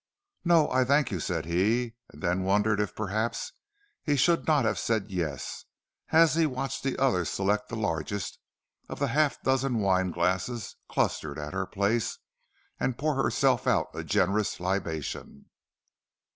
[0.43, 3.53] "No, I thank you," said he, and then wondered if perhaps
[4.03, 5.65] he should not have said yes,
[6.11, 8.39] as he watched the other select the largest
[8.89, 12.17] of the half dozen wine glasses clustered at her place,
[12.79, 15.51] and pour herself out a generous libation.